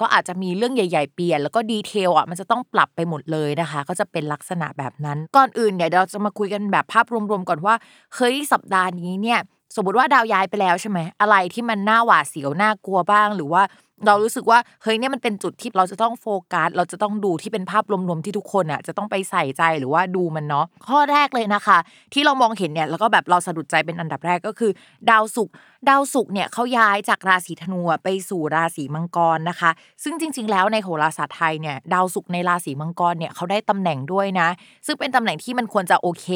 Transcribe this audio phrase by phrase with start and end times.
[0.00, 7.74] ก็อาจจะมีเรื่องใหญ่ ๆ เปลี่ยน แล้วก็ดีเทลอะมันจะต้องปรับไปหมดเลยนะคะ ก็จะเป็นลักษณะแบบนั้น ก่อนอื่นเนี่ยเราจะมาคุยกันแบบภาพรวมๆก่อนว่า
[8.14, 9.38] เฮ้ยสัปดาห์นี้เนี่ย
[9.76, 13.62] สมมติว่าดาวย้ายไปแล้วใช่ไหมอะไรที่มันน่าหวาดเสียวน่ากลัวบ้าง หรือว่า
[14.06, 21.78] เรารู้สึกว่าเฮ้ยเนี่ยมันเป็นจุดที่เราจะต้องโฟกัสเราจะต้องดูที่เป็นภาพรวมๆที่ทุกคนอะจะต้องไปใส่ใจหรือว่าดูมันเนาะข้อแรกเลยนะคะ
[22.12, 24.70] ที่เรามองเห็นเนี่ยแล้วก็แบบเราสะดุดใจเป็นอันดับแรกก็คือ
[25.10, 25.54] ดาวศุกร์
[25.88, 29.70] ดาวศุกร์เนี่ยเขาย้ายจากราศีธนูไปสู่ราศีมังกรนะคะ
[30.02, 34.48] ซึ่งจริง ๆ แล้วในโหราศาสตร์ไทยเนี่ยดาวศุกร์ในราศีมังกรเนี่ยเขาได้ตำแหน่งด้วยนะ
[34.86, 36.26] ซึ่งเป็นตำแหน่งที่มันควรจะโอเค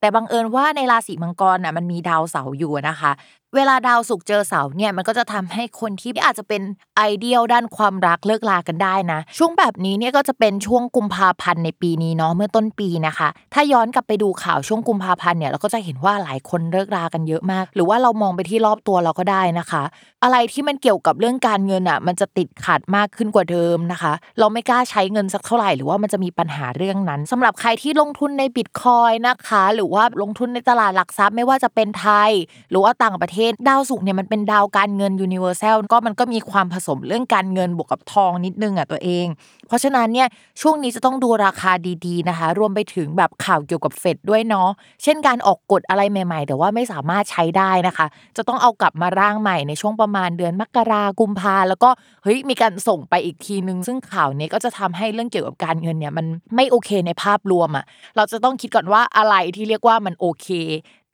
[0.00, 3.12] แต่บังเอิญว่าในราศีมังกรน่ะมันมีดาวเสาร์อยู่นะคะ
[3.56, 6.62] เวลาดาวศุกเจอเสาเนี่ยมันก็จะทำให้คนที่อาจจะเป็น
[6.96, 19.82] ไอเดียลด้านความรักเลิกลากันได้นะ ช่วงแบบนี้เนี่ยก็จะเป็นช่วงกุมภาพันธ์ในปีนี้เนาะเมื่อต้นปีนะคะ ถ้าย้อนกลับไปดูข่าวช่วงกุมภาพันธ์เนี่ยเราก็จะเห็นว่าหลายคนเลิกลากันเยอะมาก หรือว่าเรามองไปที่รอบตัวเราก็ได้นะคะ
[20.22, 32.30] อะไรที่มันเกี่ยวกับเรื่องการเงินอะมันจะติดขัดมากขึ้นกว่าเดิมนะคะ เราไม่กล้าใช้เงินสักเท่าไหร่หรือว่ามันจะมีปัญหาเรื่องนั้นสำหรับใครที่ลงทุนในบิตคอยนะคะ หรือว่าลงทุนในตลาดหลักทรัพย์ไม่ว่าจะเป็นไทย
[32.70, 39.26] หรือว่าต่างประเทศ ดาวศุกร์เนี่ยมันเป็นดาวการเงินยูนิเวอร์แซลก็มันก็มีความผสมเรื่องการเงินบวกกับทองนิดนึงอะตัวเอง
[39.68, 40.28] เพราะฉะนั้นเนี่ย
[40.60, 41.72] ช่วงนี้จะต้องดูราคา
[42.06, 44.68] ดีๆนะคะ รวมไปถึงแบบข่าวเกี่ยวกับเฟดด้วยเนาะ
[45.02, 48.06] เช่นการออกกฎอะไรใหม่ ๆ แต่ว่าไม่สามารถใช้ได้นะคะ
[48.36, 51.90] จะต้องเอากลับมาร่างใหม่ในช่วงประมาณเดือนมกรากุมภาแล้วก็
[52.22, 56.26] เฮ้ยมีการส่งไปอีกทีนึง ซึ่งข่าวนี้ก็จะทำให้เรื่องเกี่ยวกับการเงินเนี่ยมัน
[56.56, 57.84] ไม่โอเคในภาพรวมอะ
[58.16, 60.48] เราจะต้องคิดก่อนว่าอะไรที่เรียกว่ามันโอเค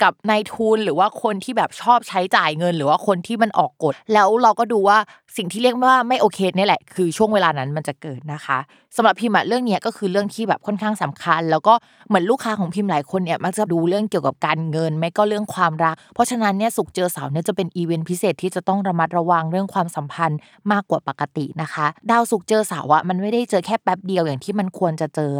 [0.04, 4.98] กับนายทุนหรือว่าคนที่แบบชอบใช้จ่ายเงิน หรือว่าคนที่มันออกกฎแล้วเราก็ดูว่า
[5.36, 8.58] สิ่งที่เรียกว่าไม่โอเคนี่แหละ คือช่วงเวลานั้นมันจะเกิดนะคะ
[8.96, 11.74] สำหรับพิมพ์เรื่องนี้ก็คือเรื่องที่แบบค่อนข้างสำคัญ แล้วก็
[12.08, 20.38] เหมือนลูกค้าของพิมพ์หลายคนเนี่ยมักจะดูเรื่องเกี่ยวกับการเงิน ไม่ก็เรื่องความรัก เพราะฉะนั้นเนี่ยสุกเจอเสาเนี่ยจะเป็นอีเวนต์พิเศษที่จะต้องระมัดระวังเรื่องความสัมพันธ์
[20.72, 25.32] มากกว่าปกตินะคะ ดาวสุกเจอเสาอะมันไม่ได้เจอแค่แป๊บเดียวอย่างที่มันควรจะเจอ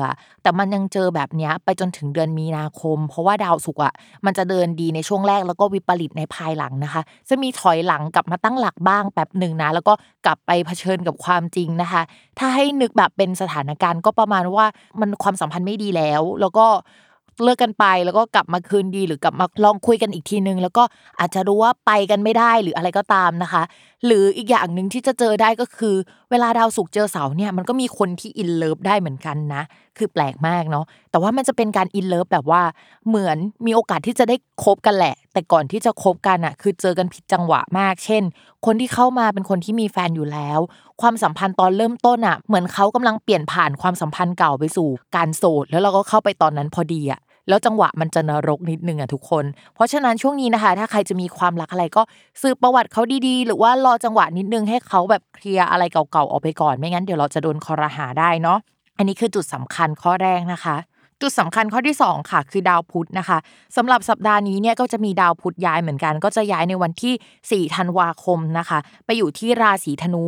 [0.42, 3.94] แต่มันยังเจอแบบนี้ไปจนถึงเดือนมีนาคม เพราะว่าดาวสุกอะ
[4.26, 9.94] มันจะเดินดีในช่วงแรกแล้วก็วิปริตในภายหลังนะคะ จะมีถอยหลังกลับมาตั้งหลักบ้างแป๊บหนึ่งนะแล้วก็
[10.26, 12.02] กลับไปเผชิญกับความจริงนะคะ
[12.38, 14.66] ถ้าให้นึกแบบเป็นสถานการณ์ก็ประมาณว่า
[15.00, 16.66] มันความสัมพันธ์ไม่ดีแล้ว แล้วก็
[17.42, 20.82] เลิกกันไปแล้วก็กลับมาคืนดีหรือกลับมาลองคุยกันอีกทีนึง แล้วก็
[21.18, 23.62] อาจจะรู้ว่าไปกันไม่ได้หรืออะไรก็ตามนะคะ
[24.06, 25.94] หรืออีกอย่างหนึ่งที่จะเจอได้ก็คือ
[26.30, 29.62] เวลาดาวศุกร์เจอเสาร์เนี่ยมันก็มีคนที่ in love ได้เหมือนกันนะ
[29.98, 32.62] คือแปลกมากเนาะแต่ว่ามันจะเป็นการ in love แบบว่า
[33.08, 33.36] เหมือน
[33.66, 38.22] มีโอกาสที่จะได้คบกันแหละ แต่ก่อนที่จะคบกันอะ คือเจอกันผิดจังหวะมาก เช่น
[38.66, 40.58] คนที่เข้ามาเป็นคนที่มีแฟนอยู่แล้ว
[41.00, 49.44] ความสัมพันธ์ตอนเริ่มต้นอะ เหมือนเขากำลังเปลี่ยนผ่านความสัมพันธ์เก่าไปสู่การโสดแล้วเราก็เข้าไปตอนนั้นพอดีอะ แล้วจังหวะมันจะนรกนิดนึงอะทุกคน
[49.74, 52.02] เพราะฉะนั้นช่วงนี้นะคะ ถ้าใครจะมีความรักอะไรก็
[52.42, 58.58] สืบประวัติเขาดีๆ หรือว่ารอจังหวะนิดนึงให้เขาแบบเคลียร์อะไรเก่าๆออกไปก่อนไม่งั้นเดี๋ยวเราจะโดนคอรหาได้เนาะ
[58.98, 60.76] อันนี้คือจุดสำคัญข้อแรกนะคะ
[61.22, 63.38] จุดสำคัญข้อที่ 2 ค่ะ คือดาวพุธนะคะ
[63.76, 70.24] สำหรับสัปดาห์นี้เนี่ยก็จะมีดาวพุธย้ายเหมือนกัน ก็จะย้ายในวันที่4ธันวาคมนะคะ ไปอยู่ที่ราศีธนู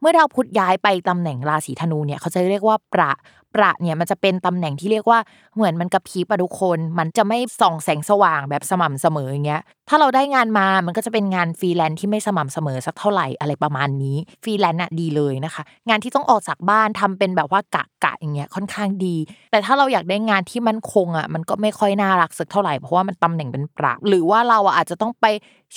[0.00, 3.12] เมื่อดาวพุธย้ายไปตำแหน่งราศีธนูเนี่ยเขาจะเรียกว่าประ
[3.54, 5.18] ประเนี่ยมันจะเป็นตำแหน่งที่เรียกว่า
[5.54, 19.16] เหมือนมันกระพริบอะทุกคน มันจะไม่ส่องแสงสว่างแบบสม่ำเสมออย่างเงี้ยถ้าเราได้งานมามันก็จะเป็นงานฟรีแลนซ์ที่ไม่สม่ำเสมอสักเท่าไหร่อะไรประมาณนี้ฟรีแลนซ์อะดีเลยนะคะ งานที่ต้องออกจากบ้านทำเป็นแบบว่ากะกะอย่างเงี้ยค่อนข้างดี
[19.50, 25.26] แต่ถ้าเราอยากได้งานที่มั่นคงอะมันก็ไม่ค่อยน่ารักสักเท่าไหร่เพราะว่ามันตำแหน่งเป็นประหรือว่าเราอะอาจจะต้องไป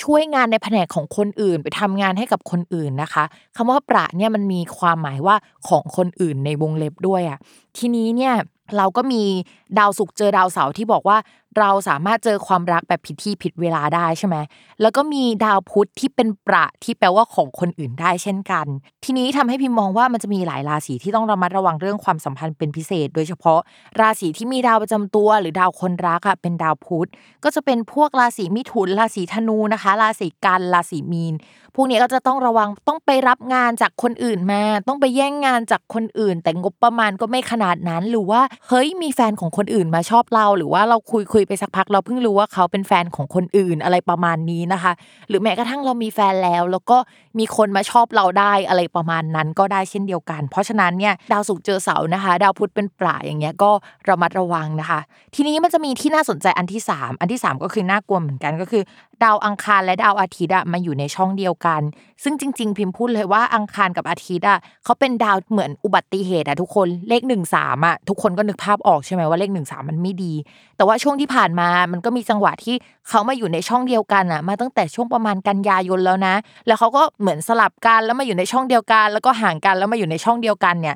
[0.04, 3.24] ช่วยงานในแผนกของคนอื่น ไปทำงานให้กับคนอื่นนะคะ
[3.56, 5.36] คำว่าประเนี่ยมันมีความหมายว่า
[5.68, 7.40] ของคนอื่นในวงเล็บด้วยอะ
[7.78, 8.36] ทีนี้เนี่ย
[8.78, 9.24] เราก็มี
[9.80, 11.18] ดาวศุกร์เจอดาวเสาร์ที่บอกว่า
[11.60, 14.36] เราสามารถเจอความรักแบบผิดที่ผิดเวลาได้ใช่ไหม
[14.82, 18.66] แล้วก็มีดาวพุธที่เป็นประที่แปลว่าของคนอื่นได้เช่นกัน
[19.06, 23.60] ทีนี้ทำให้พิมมองว่ามันจะมีหลายราศีที่ต้องระมัดระวังเรื่องความสัมพันธ์เป็นพิเศษ โดยเฉพาะ
[24.02, 27.10] ราศีที่มีดาวประจำตัว หรือดาวคนรักอะเป็นดาวพุธ
[27.44, 31.36] ก็จะเป็นพวกราศีมิถุนราศีธนูนะคะ ราศีกันราศีมีน
[31.76, 44.92] พวกนี้ก็จะต้องระวังต้องไปรับงานจากคนอื่นมา ต้องไปแย่งงานจากคนอื่น แต่งบประมาณก็ไม่ขนาดนั้นหรือว่าเฮ้ยมีแฟนของคนอื่นมาชอบเรา หรือว่าเราคุยคุยไปสักพักเราเพิ่งรู้ว่าเขาเป็นแฟนของคนอื่นอะไรประมาณนี้นะคะ
[45.30, 46.98] หรือแม้กระทั่งเรามีแฟนแล้ว แล้วก็
[47.40, 53.72] มีคนมาชอบเราได้อะไรประมาณนั้นก็ได้เช่นเดียวกัน เพราะฉะนั้นเนี่ยดาวศุกร์เจอเสาร์นะคะ ดาวพุธเป็นปลาอย่างเงี้ยก็
[54.10, 55.00] ระมัดระวังนะคะ
[55.36, 58.84] ทีนี้มันจะมีที่น่าสนใจอันที่ 3 อันที่ 3 ก็คือน่ากลัวเหมือนกันก็คือ
[59.24, 61.82] ดาวอังคารและดาวอาทิตย์อะมาอยู่ในช่องเดียวกัน
[62.24, 70.34] ซึ่งจริง ๆ พิมพ์พูดเลยว่าอังคารกับอาทิตย์อะเขาเป็นดาวเหมือนอุบัติเหตุอะทุกคนเลข1นสามอะทุกคนก็นึกภาพออกใช่ไหมว่าเลข1นสามมันไม่ดี
[70.78, 72.76] แต่ว่าช่วงที่ผ่านมามันก็มีจังหวะที่
[73.10, 76.36] เขามาอยู่ในช่องเดียวกันอะมาตั้งแต่ช่วงประมาณกันยายนแล้วนะ
[76.68, 80.96] แล้วเขาก็เหมือนสลับกันแล้วมาอยู่ในช่องเดียวกัน แล้วก็ห่างกันแล้วมาอยู่ในช่องเดียวกันเนี่ย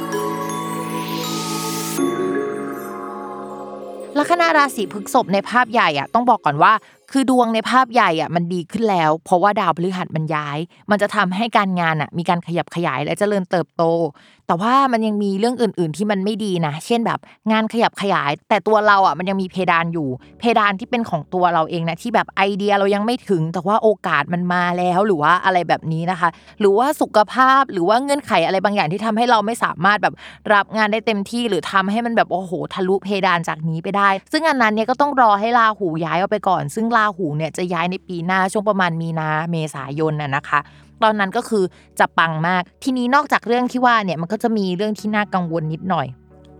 [4.19, 6.73] ลัคนาราศีพฤษภในภาพใหญ่อะต้องบอกก่อนว่า
[7.11, 10.57] คือดวงในภาพใหญ่อะมันดีขึ้นแล้ว เพราะว่าดาวพฤหัสมันย้าย
[10.89, 13.83] มันจะทำให้การงานอะมีการขยับขยายและเจริญเติบโต
[14.51, 17.19] แต่ว่ามันยังมีเรื่องอื่น ๆ ที่มันไม่ดีนะ เช่นแบบ
[17.51, 20.09] งานขยับขยาย แต่ตัวเราอะมันยังมีเพดานอยู่
[20.39, 30.13] เพดานที่เป็นของตัวเราเองนะที่แบบไอเดียเรายังไม่ถึง แต่ว่าโอกาสมันมาแล้วหรือว่าอะไรแบบนี้นะคะ หรือว่าสุขภาพหรือว่าเงื่อนไขอะไรบางอย่างที่ทำให้เราไม่สามารถแบบ
[30.53, 40.61] รับงานได้เต็มที่หรือทำให้มันแบบโอ้โหทะลุเพดานจากนี้ไปได้ ซึ่งอันนั้นเนี่ยก็ต้องรอให้ราหูย้ายออกไปก่อน ซึ่งราหูเนี่ยจะย้ายในปีหน้าช่วงประมาณมีนาเมษายนน่ะนะคะ
[41.05, 41.63] ตอนนั้นก็คือ
[41.99, 46.07] จะปังมาก ทีนี้นอกจากเรื่องที่ว่าเนี่ยมันก็จะมีเรื่องที่น่ากังวลนิดหน่อย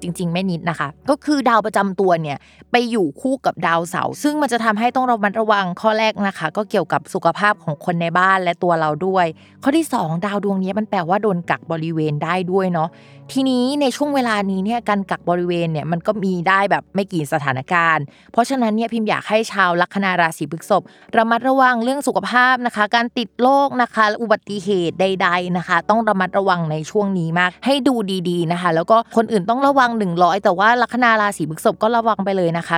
[0.03, 2.37] จริง ๆ ไม่นิดนะคะ ก็คือดาวประจำตัวเนี่ย
[2.71, 9.25] ไปอยู่คู่กับดาวเสาร์ซึ่งมันจะทำให้ต้องระมัดระวังข้อแรกนะคะ ก็เกี่ยวกับสุขภาพของคนในบ้านและตัวเราด้วย
[9.63, 12.89] ข้อที่ 2 ดาวดวงนี้มันแปลว่าโดนกักบริเวณได้ด้วยเนาะ
[13.35, 20.83] ทีนี้ในช่วงเวลานี้เนี่ยการกักบริเวณเนี่ยมันก็มีได้แบบไม่กี่สถานการณ์ เพราะฉะนั้นเนี่ยพิมพ์อยากให้ชาวลัคนาราศีพฤษภ
[21.17, 27.95] ระมัดระวังเรื่องสุขภาพนะคะ การติดโรคนะคะอุบัติเหตุใด ๆนะคะ ต้องระมัดระวังในช่วงนี้มาก ให้ดู
[28.29, 32.77] ดีๆนะคะ แล้วก็คนอื่นต้องระวังง 100 แต่ว่าลัคนาราศีพฤษภก็ระวังไปเลยนะคะ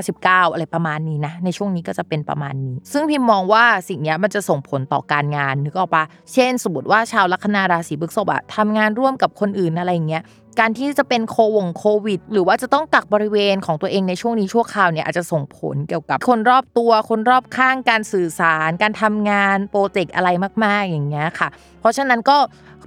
[0.00, 10.22] 999 อะไรประมาณนี้นะ ในช่วงนี้ก็จะเป็นประมาณนี้ ซึ่งพิมมองว่าสิ่งนี้มันจะส่งผลต่อการงานนึกออกปะเช่น สมมติว่าชาวลัคนาราศีพฤษภอะทำงานร่วมกับคนอื่นอะไรอย่างเงี้ย
[10.58, 20.28] การที่จะเป็นโควงโควิด หรือว่าจะต้องกักบริเวณของตัวเองในช่วงนี้ชั่วคราวเนี่ยอาจจะส่งผลเกี่ยวกับคนรอบตัว คนรอบข้างการสื่อสาร การทำงานโปรเจกต์อะไร
[20.64, 21.48] มาก ๆ อย่างเงี้ยค่ะ
[21.80, 22.36] เพราะฉะนั้นก็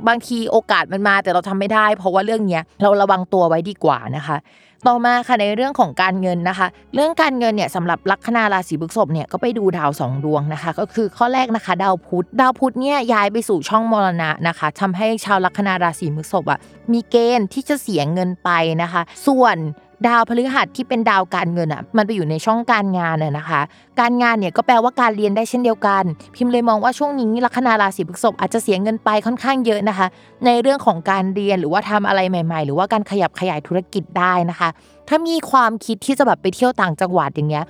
[0.08, 4.38] บางทีโอกาสมันมาแต่เราทำไม่ได้ เพราะว่าเรื่องเนี้ยเราระวังตัวไว้ดีกว่านะคะ
[4.87, 16.59] ต่อมาค่ะในเรื่องของการเงินนะคะ เรื่องการเงินเนี่ยสำหรับลัคนาราศีพฤษภเนี่ยก็ไปดูดาวสองดวงนะคะ ก็คือข้อแรกนะคะดาวพุธดาวพุธเนี่ยย้ายไปสู่ช่องมรณะนะคะทำให้ชาวลัคนาราศีพฤษภอะ
[16.91, 18.49] มีเกณฑ์ที่จะเสียเงินไป
[18.81, 19.57] นะคะ ส่วน
[20.07, 23.62] ดาวพฤหัสที่เป็นดาวการเงินอะมันไปอยู่ในช่องการงานน่ะนะคะ
[24.00, 26.03] การงานเนี่ยก็แปลว่าการเรียนได้เช่นเดียวกัน
[26.36, 30.07] พิมพ์เลยมองว่าช่วงนี้ลัคนาราศีพฤษภอาจจะเสียเงินไปค่อนข้างเยอะนะคะ
[30.45, 34.69] ในเรื่องของการเรียนหรือว่าทำอะไรใหม่ ๆ หรือว่าการขยับขยายธุรกิจได้นะคะ
[35.10, 37.65] ถ้ามีความคิดที่จะแบบไปเที่ยวต่างจังหวัดอย่างเงี้ย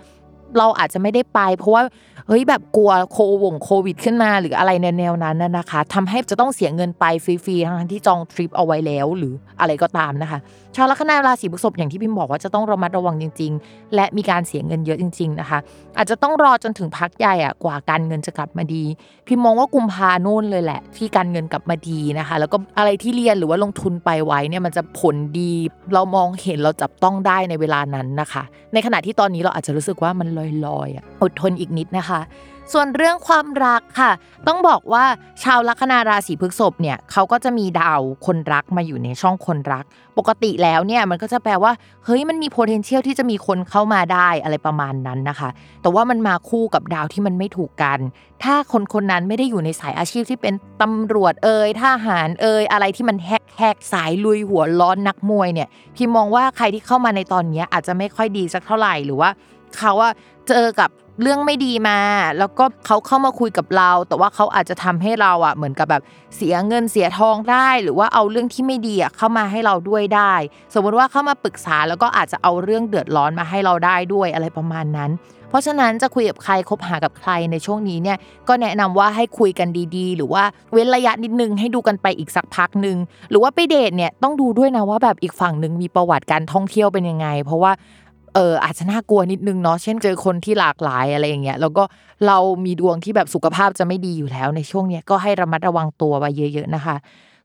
[0.58, 1.84] เราอาจจะไม่ได้ไป เพราะว่า
[2.28, 10.40] เฮ้ยแบบกลัวโควงโควิดขึ้นมา หรืออะไรในแนวนั้นนะคะทำให้จะต้องเสียเงินไปฟรีๆทั้งที่จองทริปเอาไว้แล้วหรืออะไรก็ตามนะคะ
[10.76, 15.60] ชาวลัคนาราศีพฤษภอย่างที่พิมบอกว่าจะต้องระมัดระวังจริง ๆ และมีการเสียเงินเยอะจริง ๆนะคะ
[15.98, 18.84] อาจจะต้องรอจนถึงพักใหญ่อะกว่าการเงินจะกลับมาดี
[19.28, 25.52] พิมมองว่ากุมภาโน่นเลยแหละ ที่การเงินกลับมาดีนะคะ แล้วก็อะไรที่เรียนหรือว่าลงทุนไปไว้เนี่ยมันจะผลดี
[25.94, 28.44] เรามองเห็นเราจับต้องได้ในเวลานั้นนะคะ
[28.74, 30.42] ในขณะที่ตอนนี้เราอาจจะรู้สึกว่ามันล
[30.78, 32.22] อยๆออดทนอีกนิดนะคะ
[32.74, 34.12] ส่วนเรื่องความรักค่ะ
[34.48, 35.06] ต้องบอกว่า
[35.44, 39.86] ชาวลัคนาราศีพฤษภเนี่ยเขาก็จะมีดาวคนรักมาอยู่ในช่องคนรัก
[40.18, 41.72] ปกติแล้วเนี่ยมันก็จะแปลว่า
[42.06, 45.50] เฮ้ยมันมี potential ที่จะมีคนเข้ามาได้อะไรประมาณนั้นนะคะ
[45.82, 48.00] แต่ว่ามันมาคู่กับดาวที่มันไม่ถูกกัน
[48.44, 59.32] ถ้าคนคนนั้นไม่ได้อยู่ในสายอาชีพที่เป็นตำรวจเอ่ยทหารเอ่ยอะไรที่มันแฮกแฮกสายลุยหัวร้อนนักมวยเนี่ยพี่มองว่าใครที่เข้ามาในตอนนี้อาจจะไม่ค่อยดีสักเท่าไหร่หรือว่า
[59.80, 60.12] เขาว่า
[60.50, 60.90] เจอกับ
[61.22, 62.00] เรื่องไม่ดีมา
[62.40, 66.02] แล้วก็เขาเข้ามาคุยกับเรา แต่ว่าเขาอาจจะทำให้เราอะเหมือนกับแบบ
[66.36, 70.34] เสียเงินเสียทองได้ หรือว่าเอาเรื่องที่ไม่ดีอะเข้ามาให้เราด้วยได้
[70.74, 75.12] สมมติว่าเข้ามาปรึกษาแล้วก็อาจจะเอาเรื่องเดือดร้อนมาให้เราได้ด้วยอะไรประมาณนั้น
[75.50, 82.98] เพราะฉะนั้นจะคุยกับใครคบหากับใครในช่วงนี้เนี่ยก็แนะนำว่าให้คุยกันดีๆ หรือว่าเว้นระยะนิดนึงให้ดูกันไปอีกสักพักหนึ่ง
[83.30, 87.72] หรือว่าไปเดทเนี่ยต้องดูด้วยนะว่าแบบอีกฝั่งหนึ่งมีประวัติการท่องเที่ยวเป็นยังไง เพราะว่า
[88.36, 91.84] เอออาจจะน่ากลัวนิดนึงเนาะเช่นเจอคนที่หลากหลายอะไรอย่างเงี้ยแล้วก็
[92.28, 96.96] เรามีดวงที่แบบสุขภาพจะไม่ดีอยู่แล้ว ในช่วงเนี้ยก็ให้ระมัดระวังตัวไว้เยอะ ๆนะคะ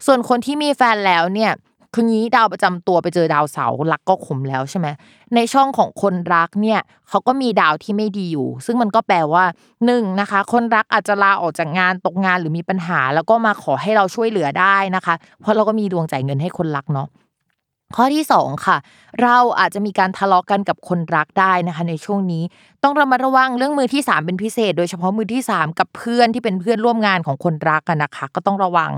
[0.07, 1.53] ส่วนคนที่มีแฟนแล้วเนี่ย
[1.95, 4.87] คืองี้ดาวประจำตัวไปเจอดาวเสาร์รักก็ขมแล้วใช่ไหม
[5.35, 9.45] ในช่องของคนรักเนี่ยเขาก็มีดาวที่ไม่ดีอยู่ ซึ่งมันก็แปลว่า
[9.87, 17.09] หนึ่งนะคะ คนรักอาจจะลาออกจากงานตกงานหรือมีปัญหา แล้วก็มาขอให้เราช่วยเหลือได้นะคะ เพราะเราก็มีดวงจ่ายเงินให้คนรักเนาะ
[17.97, 18.77] ข้อที่ 2 ค่ะ
[19.23, 22.43] เราอาจจะมีการทะเลาะกันกับคนรักได้นะคะในช่วงนี้
[22.85, 28.91] ต้องระมัดระวังเรื่องมือที่ 3 เป็นพิเศษ โดยเฉพาะมือที่ 3 กับเพื่อนที่เป็นเพื่อนร่วมงานของคนรักกันนะคะ ก็ต้องระวัง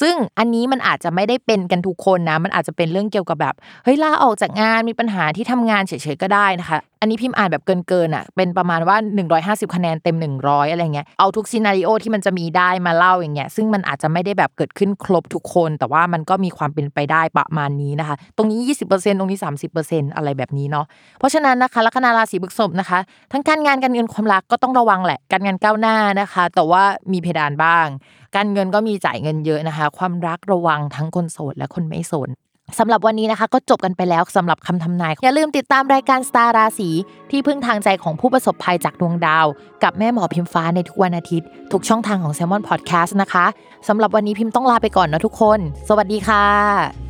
[0.00, 8.96] ซึ่งอันนี้มันอาจจะไม่ได้เป็นกันทุกคนนะ มันอาจจะเป็นเรื่องเกี่ยวกับแบบเฮ้ยลาออกจากงานมีปัญหาที่ทำงานเฉยๆก็ได้นะคะ อันนี้พิมพ์อ่านแบบเกินๆอะเป็นประมาณว่า
[9.36, 19.38] 150 คะแนนเต็ม 100 อะไรเงี้ยเอาทุกซีนารีโอที่มันจะมีได้มาเล่าอย่างเงี้ยซึ่งมันอาจจะไม่ได้แบบเกิดขึ้นครบทุกคน แต่ว่ามันก็มีความเป็นไปได้ประมาณนี้นะคะ ตรงนี้ 20%ตรงนี้
[19.76, 20.86] 30%อะไรแบบนี้เนาะ
[21.18, 22.98] เพราะฉะนั้นนะคะลัคนาราศีพฤษภนะคะ
[23.32, 27.86] ทั้งการงานการเงินความรักก็ต้องระวังแหละ การงานก้าวหน้านะคะ แต่ว่ามีเพดานบ้าง
[28.36, 32.28] การเงินก็มีจ่ายเงินเยอะนะคะ ความรักระวังทั้งคนโสดและคนไม่โสด
[32.78, 36.90] สำหรับวันนี้นะคะก็จบกันไปแล้วสำหรับคำทำนาย อย่าลืมติดตามรายการสตาร์ราศี
[37.30, 39.46] ที่พึ่งทางใจของผู้ประสบภัยจากดวงดาว
[39.82, 43.46] กับแม่หมอพิมฟ้าในทุกวันอาทิตย์ ทุกช่องทางของ s ซ l m o n Podcast นะคะ
[43.88, 47.05] สำหรับวันนี้พิมพ์ต้องลาไปก่อนนะทุกคน สวัสดีค่ะ